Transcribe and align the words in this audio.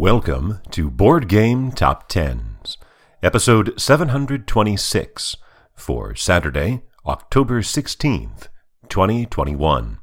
Welcome 0.00 0.60
to 0.70 0.90
Board 0.90 1.28
Game 1.28 1.72
Top 1.72 2.08
Tens, 2.08 2.78
episode 3.22 3.78
726 3.78 5.36
for 5.74 6.14
Saturday, 6.14 6.84
October 7.04 7.60
16th, 7.60 8.48
2021. 8.88 9.98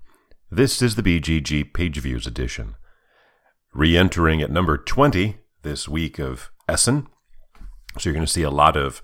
This 0.52 0.84
is 0.84 0.94
the 0.94 1.02
BGG 1.02 1.74
Page 1.74 1.98
Views 1.98 2.28
edition. 2.28 2.76
Re 3.74 3.98
entering 3.98 4.40
at 4.40 4.52
number 4.52 4.78
20 4.78 5.40
this 5.64 5.90
week 5.90 6.20
of 6.20 6.52
Essen. 6.70 7.08
So 7.98 8.08
you're 8.08 8.14
going 8.14 8.24
to 8.24 8.32
see 8.32 8.44
a 8.44 8.52
lot 8.52 8.78
of 8.78 9.02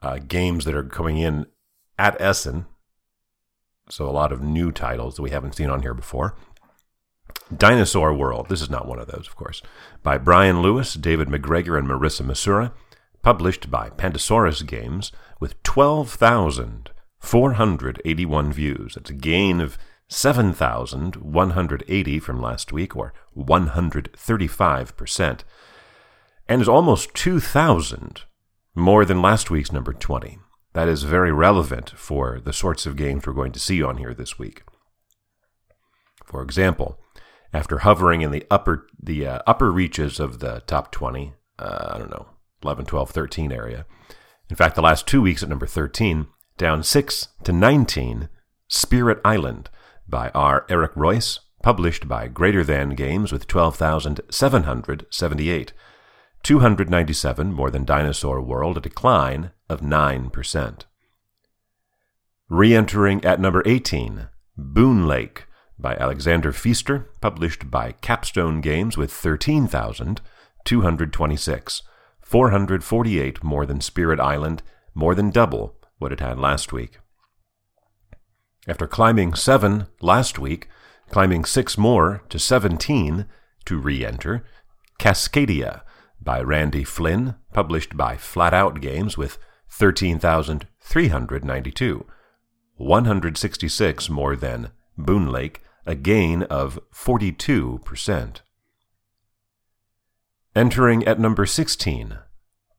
uh, 0.00 0.16
games 0.16 0.64
that 0.64 0.74
are 0.74 0.82
coming 0.82 1.18
in 1.18 1.44
at 1.98 2.18
Essen. 2.18 2.64
So 3.90 4.08
a 4.08 4.10
lot 4.10 4.32
of 4.32 4.40
new 4.40 4.72
titles 4.72 5.16
that 5.16 5.22
we 5.22 5.28
haven't 5.28 5.56
seen 5.56 5.68
on 5.68 5.82
here 5.82 5.92
before. 5.92 6.38
Dinosaur 7.54 8.14
World. 8.14 8.48
This 8.48 8.62
is 8.62 8.70
not 8.70 8.86
one 8.86 8.98
of 8.98 9.08
those, 9.08 9.26
of 9.26 9.36
course. 9.36 9.60
By 10.02 10.16
Brian 10.18 10.62
Lewis, 10.62 10.94
David 10.94 11.28
McGregor, 11.28 11.78
and 11.78 11.86
Marissa 11.88 12.22
Masura. 12.22 12.72
Published 13.22 13.70
by 13.70 13.90
Pandasaurus 13.90 14.66
Games 14.66 15.12
with 15.38 15.62
12,481 15.62 18.52
views. 18.52 18.94
That's 18.94 19.10
a 19.10 19.14
gain 19.14 19.60
of 19.60 19.78
7,180 20.08 22.18
from 22.18 22.42
last 22.42 22.72
week, 22.72 22.96
or 22.96 23.14
135%. 23.36 25.40
And 26.48 26.60
is 26.60 26.68
almost 26.68 27.14
2,000 27.14 28.22
more 28.74 29.04
than 29.04 29.22
last 29.22 29.50
week's 29.50 29.72
number 29.72 29.92
20. 29.92 30.38
That 30.74 30.88
is 30.88 31.02
very 31.02 31.32
relevant 31.32 31.90
for 31.90 32.40
the 32.40 32.52
sorts 32.52 32.86
of 32.86 32.96
games 32.96 33.26
we're 33.26 33.34
going 33.34 33.52
to 33.52 33.60
see 33.60 33.82
on 33.82 33.98
here 33.98 34.14
this 34.14 34.38
week. 34.38 34.62
For 36.24 36.42
example, 36.42 36.98
after 37.52 37.78
hovering 37.78 38.22
in 38.22 38.30
the 38.30 38.46
upper 38.50 38.86
the 39.00 39.26
uh, 39.26 39.40
upper 39.46 39.70
reaches 39.70 40.18
of 40.18 40.38
the 40.38 40.62
top 40.66 40.90
20, 40.90 41.34
uh, 41.58 41.92
I 41.94 41.98
don't 41.98 42.10
know, 42.10 42.28
11, 42.62 42.86
12, 42.86 43.10
13 43.10 43.52
area. 43.52 43.84
In 44.48 44.56
fact, 44.56 44.74
the 44.74 44.82
last 44.82 45.06
two 45.06 45.22
weeks 45.22 45.42
at 45.42 45.48
number 45.48 45.66
13, 45.66 46.26
down 46.56 46.82
6 46.82 47.28
to 47.44 47.52
19, 47.52 48.28
Spirit 48.68 49.20
Island 49.24 49.70
by 50.08 50.30
R. 50.30 50.66
Eric 50.68 50.94
Reuss, 50.94 51.40
published 51.62 52.08
by 52.08 52.28
Greater 52.28 52.64
Than 52.64 52.90
Games 52.90 53.32
with 53.32 53.46
12,778. 53.46 55.72
297 56.42 57.52
more 57.52 57.70
than 57.70 57.84
Dinosaur 57.84 58.40
World, 58.40 58.76
a 58.76 58.80
decline 58.80 59.52
of 59.68 59.80
9%. 59.80 60.80
Re 62.48 62.74
entering 62.74 63.24
at 63.24 63.40
number 63.40 63.62
18, 63.64 64.28
Boonlake 64.58 65.42
by 65.82 65.96
Alexander 65.96 66.52
Pfister, 66.52 67.10
published 67.20 67.68
by 67.70 67.92
Capstone 68.00 68.60
Games 68.60 68.96
with 68.96 69.12
13,226. 69.12 71.82
448 72.22 73.44
more 73.44 73.66
than 73.66 73.82
Spirit 73.82 74.20
Island, 74.20 74.62
more 74.94 75.14
than 75.14 75.28
double 75.30 75.76
what 75.98 76.12
it 76.12 76.20
had 76.20 76.38
last 76.38 76.72
week. 76.72 76.98
After 78.66 78.86
climbing 78.86 79.34
7 79.34 79.88
last 80.00 80.38
week, 80.38 80.70
climbing 81.10 81.44
6 81.44 81.76
more 81.76 82.22
to 82.28 82.38
17 82.38 83.26
to 83.64 83.78
re 83.78 84.06
enter, 84.06 84.44
Cascadia 84.98 85.82
by 86.20 86.40
Randy 86.40 86.84
Flynn, 86.84 87.34
published 87.52 87.96
by 87.96 88.16
Flat 88.16 88.54
Out 88.54 88.80
Games 88.80 89.18
with 89.18 89.38
13,392. 89.68 92.06
166 92.76 94.10
more 94.10 94.36
than 94.36 94.70
Boonlake, 94.98 95.58
a 95.86 95.94
gain 95.94 96.42
of 96.44 96.78
42%. 96.94 98.40
Entering 100.54 101.02
at 101.04 101.18
number 101.18 101.46
16, 101.46 102.18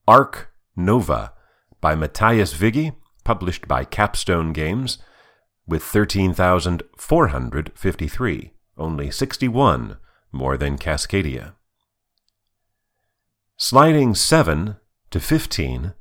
Ark 0.07 0.51
Nova 0.75 1.33
by 1.81 1.95
Mathias 1.95 2.59
Wigge, 2.59 2.93
published 3.23 3.67
by 3.67 3.83
Capstone 3.83 4.53
Games, 4.53 4.99
with 5.65 5.81
13,453, 5.83 8.53
only 8.77 9.09
61 9.11 9.97
more 10.31 10.57
than 10.57 10.77
Cascadia. 10.77 11.53
Sliding 13.55 14.15
7 14.15 14.77
to 15.11 15.19
15, 15.19 15.93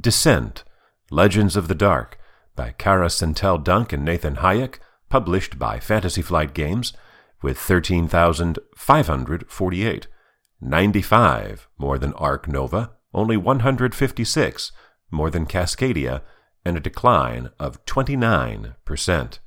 Descent, 0.00 0.64
Legends 1.10 1.56
of 1.56 1.68
the 1.68 1.74
Dark 1.74 2.18
by 2.56 2.72
Kara 2.72 3.08
Centell-Dunk 3.08 3.92
and 3.92 4.04
Nathan 4.04 4.36
Hajek, 4.36 4.78
published 5.08 5.58
by 5.58 5.80
Fantasy 5.80 6.22
Flight 6.22 6.54
Games, 6.54 6.92
with 7.42 7.58
13,548, 7.58 10.06
95 10.60 11.68
more 11.78 11.98
than 11.98 12.12
Ark 12.14 12.48
Nova, 12.48 12.92
only 13.12 13.36
156 13.36 14.72
more 15.10 15.30
than 15.30 15.46
Cascadia, 15.46 16.22
and 16.64 16.76
a 16.76 16.80
decline 16.80 17.50
of 17.58 17.84
29%. 17.84 19.38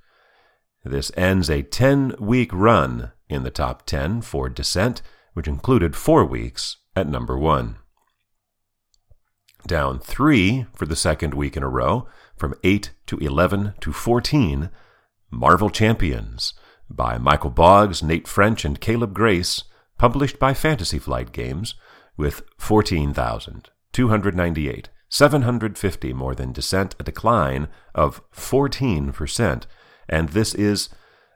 This 0.86 1.12
ends 1.18 1.50
a 1.50 1.62
10 1.62 2.16
week 2.20 2.52
run 2.54 3.12
in 3.28 3.44
the 3.44 3.52
top 3.52 3.86
10 3.86 4.22
for 4.22 4.50
Descent, 4.50 5.02
which 5.34 5.48
included 5.48 5.96
four 5.96 6.26
weeks 6.26 6.78
at 6.96 7.08
number 7.08 7.38
1. 7.38 7.76
Down 9.68 10.00
3 10.00 10.68
for 10.74 10.86
the 10.86 10.96
second 10.96 11.34
week 11.34 11.58
in 11.58 11.64
a 11.64 11.70
row, 11.70 12.08
from 12.38 12.56
8 12.64 12.92
to 13.08 13.18
11 13.18 13.74
to 13.82 13.92
14, 13.92 14.70
Marvel 15.32 15.70
Champions 15.70 16.54
by 16.90 17.18
Michael 17.18 17.52
Boggs, 17.52 18.02
Nate 18.02 18.28
French, 18.28 18.66
and 18.66 18.82
Caleb 18.82 19.14
Grace, 19.14 19.64
published 19.98 20.40
by 20.40 20.54
Fantasy 20.54 21.00
Flight 21.00 21.32
Games, 21.32 21.76
with 22.18 22.42
14,298, 22.58 24.90
750 25.08 26.14
more 26.14 26.36
than 26.36 26.52
Descent, 26.52 26.96
a 27.00 27.04
decline 27.04 27.70
of 27.96 28.22
14%, 28.32 29.64
and 30.08 30.30
this 30.30 30.54
is 30.54 30.90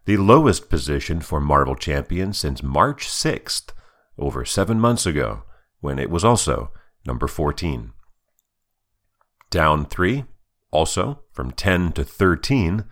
the 0.05 0.17
lowest 0.17 0.69
position 0.69 1.21
for 1.21 1.39
Marvel 1.39 1.75
Champions 1.75 2.37
since 2.37 2.61
March 2.61 3.07
6th, 3.07 3.71
over 4.17 4.43
seven 4.43 4.77
months 4.79 5.05
ago, 5.05 5.43
when 5.79 5.99
it 5.99 6.09
was 6.09 6.25
also 6.25 6.71
number 7.05 7.27
14. 7.27 7.93
Down 9.49 9.85
3, 9.85 10.25
also 10.71 11.21
from 11.31 11.51
10 11.51 11.93
to 11.93 12.03
13, 12.03 12.83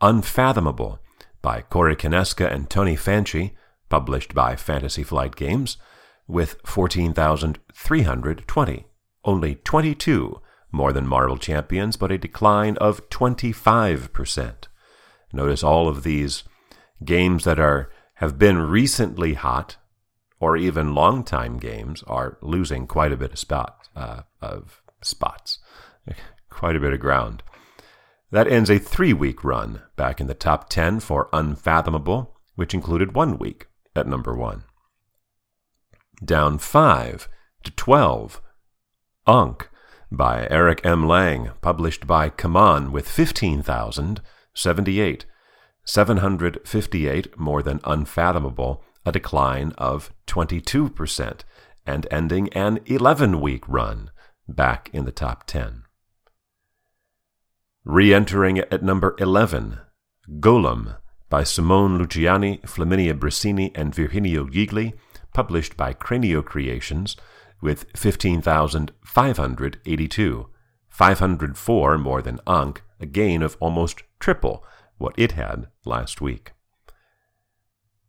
Unfathomable 0.00 1.00
by 1.42 1.62
Corey 1.62 1.96
Konieczka 1.96 2.48
and 2.52 2.70
Tony 2.70 2.94
Fanchi, 2.96 3.56
published 3.88 4.32
by 4.34 4.54
Fantasy 4.54 5.02
Flight 5.02 5.34
Games, 5.34 5.76
with 6.26 6.56
14,320, 6.64 8.86
only 9.24 9.54
22 9.56 10.40
more 10.70 10.92
than 10.92 11.06
Marvel 11.06 11.38
Champions, 11.38 11.96
but 11.96 12.12
a 12.12 12.18
decline 12.18 12.76
of 12.76 13.08
25%. 13.10 14.54
Notice 15.32 15.62
all 15.62 15.88
of 15.88 16.02
these 16.02 16.44
games 17.04 17.44
that 17.44 17.58
are 17.58 17.90
have 18.14 18.38
been 18.38 18.58
recently 18.58 19.34
hot 19.34 19.76
or 20.40 20.56
even 20.56 20.94
long-time 20.94 21.58
games 21.58 22.02
are 22.06 22.38
losing 22.42 22.86
quite 22.86 23.12
a 23.12 23.16
bit 23.16 23.32
of 23.32 23.38
spot 23.38 23.88
uh, 23.94 24.22
of 24.40 24.82
spots, 25.02 25.58
quite 26.50 26.76
a 26.76 26.80
bit 26.80 26.92
of 26.92 27.00
ground. 27.00 27.42
That 28.30 28.46
ends 28.46 28.68
a 28.68 28.78
three 28.78 29.14
week 29.14 29.42
run 29.42 29.80
back 29.96 30.20
in 30.20 30.26
the 30.26 30.34
top 30.34 30.68
10 30.68 31.00
for 31.00 31.30
Unfathomable, 31.32 32.36
which 32.56 32.74
included 32.74 33.14
one 33.14 33.38
week 33.38 33.68
at 33.96 34.06
number 34.06 34.36
one. 34.36 34.64
Down 36.22 36.58
5 36.58 37.26
to 37.64 37.70
12, 37.70 38.42
Ankh 39.26 39.70
by 40.10 40.48
Eric 40.50 40.80
M. 40.84 41.06
Lang, 41.06 41.50
published 41.60 42.06
by 42.06 42.30
CMON 42.30 42.90
with 42.90 43.06
15,078, 43.08 45.26
758 45.84 47.38
more 47.38 47.62
than 47.62 47.80
Unfathomable, 47.84 48.82
a 49.04 49.12
decline 49.12 49.72
of 49.78 50.10
22%, 50.26 51.40
and 51.86 52.06
ending 52.10 52.52
an 52.52 52.80
11 52.86 53.40
week 53.40 53.62
run 53.68 54.10
back 54.46 54.90
in 54.92 55.04
the 55.04 55.12
top 55.12 55.46
10. 55.46 55.84
Re 57.88 58.12
entering 58.12 58.58
at 58.58 58.82
number 58.82 59.16
11, 59.18 59.78
Golem 60.40 60.98
by 61.30 61.42
Simone 61.42 61.98
Luciani, 61.98 62.60
Flaminia 62.60 63.18
Brasini, 63.18 63.72
and 63.74 63.94
Virginio 63.94 64.44
Gigli, 64.44 64.92
published 65.32 65.74
by 65.74 65.94
Cranio 65.94 66.44
Creations, 66.44 67.16
with 67.62 67.86
15,582, 67.96 70.46
504 70.90 71.96
more 71.96 72.20
than 72.20 72.40
Ankh, 72.46 72.82
a 73.00 73.06
gain 73.06 73.40
of 73.40 73.56
almost 73.58 74.02
triple 74.20 74.62
what 74.98 75.14
it 75.16 75.32
had 75.32 75.68
last 75.86 76.20
week. 76.20 76.52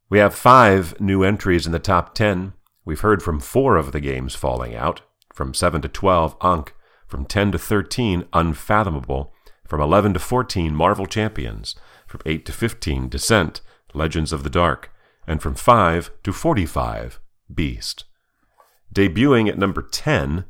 We 0.09 0.19
have 0.19 0.35
five 0.35 0.99
new 0.99 1.23
entries 1.23 1.65
in 1.65 1.71
the 1.71 1.79
top 1.79 2.13
10. 2.15 2.51
We've 2.83 2.99
heard 2.99 3.23
from 3.23 3.39
four 3.39 3.77
of 3.77 3.93
the 3.93 4.01
games 4.01 4.35
falling 4.35 4.75
out. 4.75 5.03
From 5.33 5.53
7 5.53 5.81
to 5.83 5.87
12, 5.87 6.35
Ankh. 6.41 6.73
From 7.07 7.23
10 7.23 7.53
to 7.53 7.57
13, 7.57 8.25
Unfathomable. 8.33 9.33
From 9.69 9.79
11 9.81 10.13
to 10.15 10.19
14, 10.19 10.73
Marvel 10.73 11.05
Champions. 11.05 11.75
From 12.07 12.21
8 12.25 12.43
to 12.47 12.51
15, 12.51 13.07
Descent, 13.07 13.61
Legends 13.93 14.33
of 14.33 14.43
the 14.43 14.49
Dark. 14.49 14.91
And 15.27 15.43
from 15.43 15.53
5 15.53 16.09
to 16.23 16.33
45, 16.33 17.19
Beast. 17.53 18.05
Debuting 18.91 19.47
at 19.47 19.59
number 19.59 19.83
10, 19.83 20.45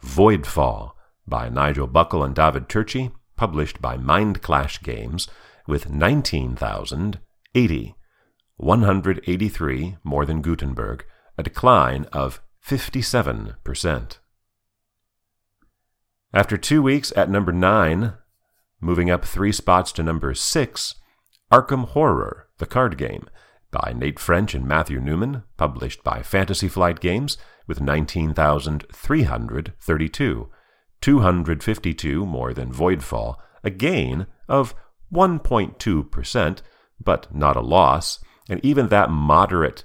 Voidfall 0.02 0.92
by 1.26 1.48
Nigel 1.48 1.86
Buckle 1.86 2.22
and 2.24 2.34
David 2.34 2.68
Turczi, 2.68 3.12
published 3.36 3.80
by 3.80 3.96
Mindclash 3.96 4.82
Games, 4.82 5.28
with 5.66 5.88
19,080, 5.88 7.94
183 8.56 9.96
more 10.04 10.26
than 10.26 10.42
Gutenberg, 10.42 11.06
a 11.38 11.42
decline 11.42 12.04
of 12.12 12.42
57%. 12.66 14.18
After 16.32 16.56
two 16.56 16.80
weeks 16.82 17.12
at 17.16 17.28
number 17.30 17.52
9, 17.52 18.14
moving 18.80 19.10
up 19.10 19.24
three 19.24 19.50
spots 19.52 19.92
to 19.92 20.02
number 20.02 20.34
6, 20.34 20.94
Arkham 21.50 21.88
Horror, 21.88 22.48
the 22.58 22.66
card 22.66 22.96
game, 22.96 23.28
by 23.70 23.92
Nate 23.96 24.18
French 24.18 24.54
and 24.54 24.66
Matthew 24.66 25.00
Newman, 25.00 25.44
published 25.56 26.04
by 26.04 26.22
Fantasy 26.22 26.68
Flight 26.68 27.00
Games, 27.00 27.38
with 27.66 27.80
19,332, 27.80 30.48
252 31.00 32.26
more 32.26 32.52
than 32.52 32.72
Voidfall, 32.72 33.36
a 33.64 33.70
gain 33.70 34.26
of 34.48 34.74
1.2%, 35.12 36.58
but 37.02 37.34
not 37.34 37.56
a 37.56 37.60
loss, 37.60 38.18
and 38.48 38.64
even 38.64 38.88
that 38.88 39.10
moderate 39.10 39.84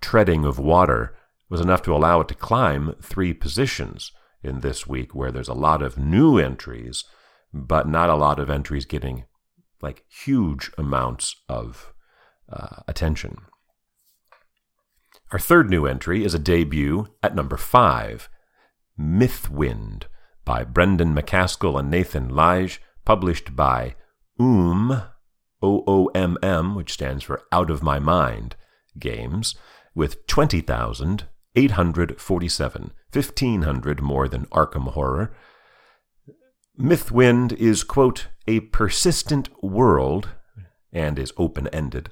treading 0.00 0.44
of 0.44 0.58
water 0.58 1.16
was 1.48 1.60
enough 1.60 1.82
to 1.82 1.94
allow 1.94 2.20
it 2.20 2.28
to 2.28 2.34
climb 2.34 2.94
three 3.02 3.32
positions 3.32 4.12
in 4.42 4.60
this 4.60 4.86
week, 4.86 5.14
where 5.14 5.32
there's 5.32 5.48
a 5.48 5.54
lot 5.54 5.82
of 5.82 5.98
new 5.98 6.38
entries, 6.38 7.04
but 7.52 7.88
not 7.88 8.10
a 8.10 8.14
lot 8.14 8.38
of 8.38 8.50
entries 8.50 8.84
getting 8.84 9.24
like 9.80 10.04
huge 10.08 10.70
amounts 10.76 11.36
of 11.48 11.92
uh, 12.48 12.82
attention. 12.86 13.38
Our 15.30 15.38
third 15.38 15.68
new 15.68 15.86
entry 15.86 16.24
is 16.24 16.34
a 16.34 16.38
debut 16.38 17.08
at 17.22 17.34
number 17.34 17.56
five 17.56 18.28
Mythwind 18.98 20.04
by 20.44 20.64
Brendan 20.64 21.14
McCaskill 21.14 21.78
and 21.78 21.88
Nathan 21.90 22.28
Lige, 22.28 22.80
published 23.04 23.54
by 23.54 23.94
OOM, 24.40 25.04
O-O-M-M, 25.62 26.74
which 26.74 26.92
stands 26.92 27.22
for 27.24 27.42
Out 27.52 27.70
of 27.70 27.82
My 27.82 27.98
Mind, 27.98 28.56
Games, 28.98 29.54
with 29.94 30.26
20,847, 30.26 32.92
1,500 33.12 34.02
more 34.02 34.28
than 34.28 34.46
Arkham 34.46 34.92
Horror. 34.92 35.34
Mythwind 36.78 37.52
is, 37.54 37.84
quote, 37.84 38.28
a 38.46 38.60
persistent 38.60 39.48
world, 39.62 40.28
and 40.92 41.18
is 41.18 41.32
open-ended, 41.36 42.10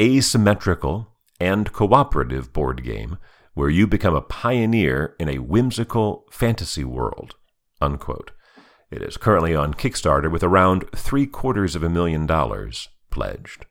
asymmetrical, 0.00 1.16
and 1.40 1.72
cooperative 1.72 2.52
board 2.52 2.84
game 2.84 3.18
where 3.54 3.70
you 3.70 3.86
become 3.86 4.14
a 4.14 4.22
pioneer 4.22 5.14
in 5.18 5.28
a 5.28 5.38
whimsical 5.38 6.24
fantasy 6.30 6.84
world. 6.84 7.36
Unquote. 7.80 8.30
It 8.90 9.02
is 9.02 9.16
currently 9.16 9.54
on 9.54 9.74
Kickstarter 9.74 10.30
with 10.30 10.42
around 10.42 10.84
three 10.94 11.26
quarters 11.26 11.74
of 11.74 11.82
a 11.82 11.88
million 11.88 12.26
dollars 12.26 12.88
pledged. 13.10 13.64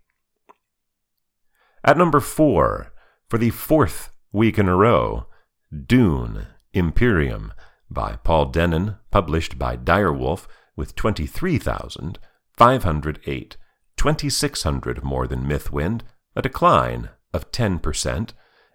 At 1.84 1.98
number 1.98 2.20
four, 2.20 2.94
for 3.30 3.38
the 3.38 3.50
fourth 3.50 4.12
week 4.32 4.58
in 4.58 4.68
a 4.68 4.76
row, 4.76 5.28
Dune 5.72 6.48
Imperium 6.74 7.54
by 7.90 8.18
Paul 8.24 8.52
Dennen, 8.52 8.98
published 9.10 9.60
by 9.60 9.78
Direwolf, 9.78 10.48
with 10.76 10.96
23,508, 10.96 13.58
2,600 13.98 15.04
more 15.04 15.28
than 15.28 15.46
Mythwind, 15.46 16.02
a 16.36 16.42
decline 16.42 17.10
of 17.34 17.52
10%, 17.52 18.32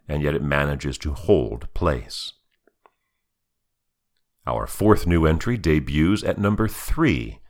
and 0.09 0.23
yet 0.23 0.35
it 0.35 0.43
manages 0.43 0.99
to 0.99 1.13
hold 1.13 1.73
place. 1.75 2.33
Our 4.47 4.67
fourth 4.67 5.07
new 5.07 5.27
entry 5.27 5.57
debuts 5.57 6.23
at 6.23 6.39
number 6.39 6.69
3, 6.69 7.41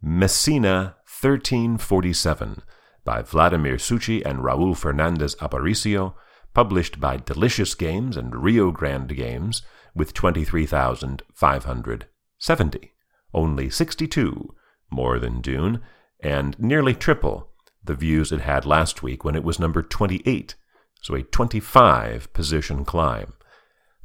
Messina 0.00 0.96
1347 1.20 2.62
by 3.04 3.22
Vladimir 3.22 3.76
Suchy 3.76 4.24
and 4.24 4.38
Raul 4.40 4.76
Fernandez 4.76 5.36
Aparicio, 5.36 6.14
published 6.52 7.00
by 7.00 7.16
Delicious 7.18 7.74
Games 7.74 8.16
and 8.16 8.42
Rio 8.42 8.70
Grande 8.70 9.16
Games, 9.16 9.62
with 9.94 10.12
23,570, 10.12 12.92
only 13.32 13.70
62 13.70 14.54
more 14.90 15.18
than 15.18 15.40
Dune, 15.40 15.80
and 16.20 16.58
nearly 16.58 16.94
triple 16.94 17.50
the 17.84 17.94
views 17.94 18.32
it 18.32 18.40
had 18.40 18.66
last 18.66 19.02
week 19.02 19.24
when 19.24 19.34
it 19.34 19.44
was 19.44 19.58
number 19.58 19.82
28, 19.82 20.54
so 21.06 21.14
a 21.14 21.22
25 21.22 22.32
position 22.32 22.84
climb. 22.84 23.32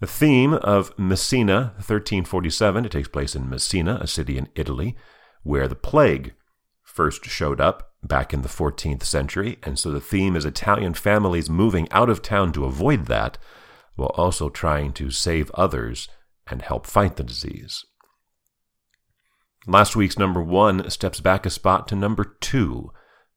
The 0.01 0.05
theme 0.05 0.53
of 0.53 0.97
Messina 0.99 1.73
1347, 1.77 2.85
it 2.85 2.91
takes 2.91 3.07
place 3.07 3.35
in 3.35 3.49
Messina, 3.49 3.97
a 3.99 4.05
city 4.05 4.37
in 4.37 4.49
Italy, 4.53 4.95
where 5.41 5.67
the 5.67 5.75
plague 5.75 6.35
first 6.83 7.25
showed 7.25 7.59
up 7.59 7.93
back 8.03 8.35
in 8.35 8.43
the 8.43 8.47
14th 8.47 9.01
century, 9.01 9.57
and 9.63 9.79
so 9.79 9.89
the 9.89 9.99
theme 9.99 10.35
is 10.35 10.45
Italian 10.45 10.93
families 10.93 11.49
moving 11.49 11.87
out 11.89 12.07
of 12.07 12.21
town 12.21 12.51
to 12.53 12.65
avoid 12.65 13.07
that, 13.07 13.39
while 13.95 14.09
also 14.09 14.49
trying 14.49 14.93
to 14.93 15.09
save 15.09 15.49
others 15.55 16.07
and 16.45 16.61
help 16.61 16.85
fight 16.85 17.15
the 17.15 17.23
disease. 17.23 17.83
Last 19.65 19.95
week's 19.95 20.19
number 20.19 20.43
one 20.43 20.87
steps 20.91 21.19
back 21.19 21.47
a 21.47 21.49
spot 21.49 21.87
to 21.87 21.95
number 21.95 22.37
two, 22.41 22.91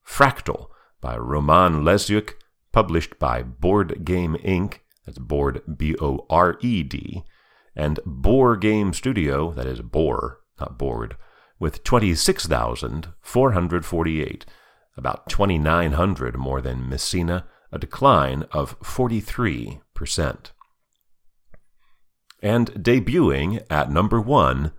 Fractal 0.07 0.67
by 1.01 1.17
Roman 1.17 1.83
Lesyuk, 1.83 2.33
published 2.75 3.17
by 3.17 3.41
Board 3.41 4.03
Game 4.03 4.35
Inc. 4.43 4.79
That's 5.05 5.17
Board 5.17 5.61
B 5.77 5.95
O 6.01 6.25
R 6.29 6.57
E 6.59 6.83
D, 6.83 7.23
and 7.73 8.01
Boar 8.05 8.57
Game 8.57 8.91
Studio, 8.91 9.53
that 9.53 9.65
is 9.65 9.79
Boar, 9.79 10.41
not 10.59 10.77
Board, 10.77 11.15
with 11.57 11.85
26,448, 11.85 14.45
about 14.97 15.29
2,900 15.29 16.37
more 16.37 16.59
than 16.59 16.89
Messina, 16.89 17.45
a 17.71 17.79
decline 17.79 18.43
of 18.51 18.77
43%. 18.81 20.51
And 22.41 22.71
debuting 22.73 23.63
at 23.69 23.89
number 23.89 24.19
1, 24.19 24.73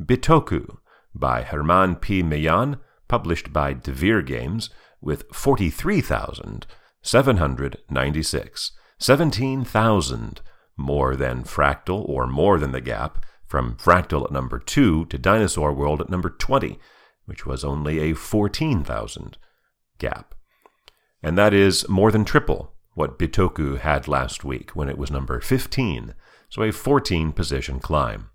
Bitoku 0.00 0.78
by 1.14 1.44
Germán 1.44 2.00
P. 2.00 2.22
Millán, 2.22 2.78
published 3.08 3.52
by 3.52 3.74
Devir 3.74 4.24
Games, 4.24 4.70
with 5.02 5.28
43,796, 7.02 8.72
17,000 8.98 10.40
more 10.76 11.16
than 11.16 11.42
Fractal 11.42 12.08
or 12.08 12.26
more 12.26 12.58
than 12.58 12.72
the 12.72 12.80
gap 12.80 13.24
from 13.44 13.76
Fractal 13.76 14.24
at 14.24 14.32
number 14.32 14.58
2 14.58 15.06
to 15.06 15.18
Dinosaur 15.18 15.72
World 15.72 16.00
at 16.00 16.08
number 16.08 16.30
20, 16.30 16.78
which 17.26 17.44
was 17.44 17.64
only 17.64 17.98
a 17.98 18.14
14,000 18.14 19.36
gap. 19.98 20.34
And 21.22 21.36
that 21.36 21.52
is 21.52 21.88
more 21.88 22.10
than 22.10 22.24
triple 22.24 22.72
what 22.94 23.18
Bitoku 23.18 23.78
had 23.78 24.08
last 24.08 24.44
week 24.44 24.70
when 24.70 24.88
it 24.88 24.98
was 24.98 25.10
number 25.10 25.40
15, 25.40 26.14
so 26.48 26.62
a 26.62 26.70
14 26.70 27.32
position 27.32 27.80
climb. 27.80 28.28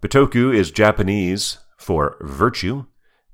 Bitoku 0.00 0.54
is 0.54 0.70
Japanese 0.70 1.58
for 1.78 2.16
virtue, 2.20 2.86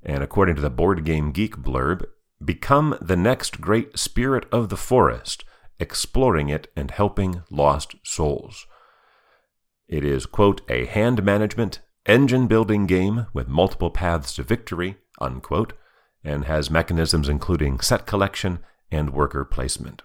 and 0.03 0.23
according 0.23 0.55
to 0.55 0.61
the 0.61 0.69
Board 0.69 1.03
Game 1.03 1.31
Geek 1.31 1.57
blurb, 1.57 2.05
become 2.43 2.97
the 3.01 3.15
next 3.17 3.59
great 3.61 3.97
spirit 3.97 4.45
of 4.51 4.69
the 4.69 4.77
forest, 4.77 5.43
exploring 5.79 6.49
it 6.49 6.71
and 6.75 6.91
helping 6.91 7.43
lost 7.49 7.95
souls. 8.03 8.65
It 9.87 10.05
is, 10.05 10.25
quote, 10.25 10.61
a 10.69 10.85
hand 10.85 11.23
management, 11.23 11.81
engine 12.05 12.47
building 12.47 12.85
game 12.85 13.27
with 13.33 13.47
multiple 13.47 13.89
paths 13.89 14.35
to 14.35 14.43
victory, 14.43 14.97
unquote, 15.19 15.73
and 16.23 16.45
has 16.45 16.69
mechanisms 16.69 17.27
including 17.27 17.79
set 17.79 18.05
collection 18.05 18.59
and 18.91 19.11
worker 19.11 19.45
placement. 19.45 20.03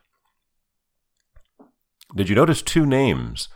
Did 2.14 2.28
you 2.28 2.34
notice 2.34 2.62
two 2.62 2.86
names 2.86 3.48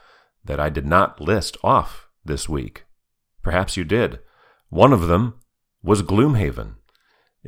that 0.45 0.59
I 0.59 0.69
did 0.69 0.87
not 0.87 1.21
list 1.21 1.57
off 1.63 2.09
this 2.25 2.49
week? 2.49 2.85
Perhaps 3.43 3.77
you 3.77 3.85
did. 3.85 4.19
One 4.69 4.93
of 4.93 5.07
them 5.07 5.41
was 5.83 6.03
Gloomhaven. 6.03 6.75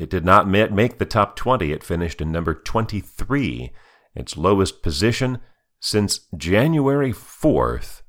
It 0.00 0.08
did 0.08 0.24
not 0.24 0.48
make 0.48 0.96
the 0.96 1.04
top 1.04 1.36
20. 1.36 1.72
It 1.72 1.84
finished 1.84 2.22
in 2.22 2.32
number 2.32 2.54
23, 2.54 3.70
its 4.14 4.34
lowest 4.34 4.82
position 4.82 5.40
since 5.78 6.20
January 6.34 7.12
4th 7.12 8.00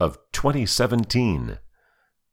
of 0.00 0.18
2017. 0.32 1.60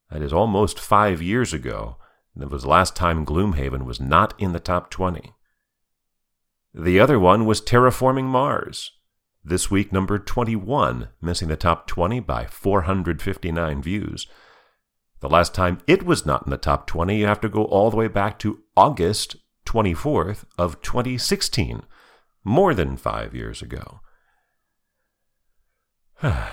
That 0.09 0.21
is 0.23 0.33
almost 0.33 0.79
five 0.79 1.21
years 1.21 1.53
ago. 1.53 1.97
That 2.35 2.49
was 2.49 2.63
the 2.63 2.69
last 2.69 2.95
time 2.95 3.23
Gloomhaven 3.23 3.85
was 3.85 4.01
not 4.01 4.33
in 4.39 4.51
the 4.51 4.59
top 4.59 4.89
20. 4.89 5.31
The 6.73 6.99
other 6.99 7.19
one 7.19 7.45
was 7.45 7.61
Terraforming 7.61 8.25
Mars. 8.25 8.93
This 9.45 9.69
week, 9.69 9.93
number 9.93 10.17
21, 10.17 11.09
missing 11.21 11.49
the 11.49 11.55
top 11.55 11.85
20 11.85 12.19
by 12.21 12.47
459 12.47 13.83
views. 13.83 14.25
The 15.23 15.29
last 15.29 15.55
time 15.55 15.79
it 15.87 16.03
was 16.03 16.25
not 16.25 16.45
in 16.45 16.49
the 16.49 16.57
top 16.57 16.85
20, 16.85 17.17
you 17.17 17.27
have 17.27 17.39
to 17.39 17.47
go 17.47 17.63
all 17.63 17.89
the 17.89 17.95
way 17.95 18.09
back 18.09 18.37
to 18.39 18.61
August 18.75 19.37
24th 19.65 20.43
of 20.57 20.81
2016, 20.81 21.83
more 22.43 22.73
than 22.73 22.97
five 22.97 23.33
years 23.33 23.61
ago. 23.61 24.01
I 26.21 26.49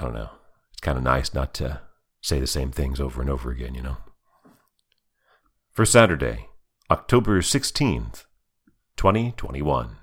don't 0.00 0.14
know. 0.14 0.30
It's 0.70 0.82
kind 0.82 0.96
of 0.96 1.02
nice 1.02 1.34
not 1.34 1.52
to 1.54 1.80
say 2.20 2.38
the 2.38 2.46
same 2.46 2.70
things 2.70 3.00
over 3.00 3.20
and 3.20 3.28
over 3.28 3.50
again, 3.50 3.74
you 3.74 3.82
know. 3.82 3.96
For 5.72 5.84
Saturday, 5.84 6.46
October 6.92 7.40
16th, 7.40 8.22
2021. 8.96 9.96